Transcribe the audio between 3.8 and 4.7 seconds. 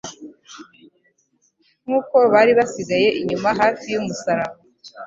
y'umusaraba,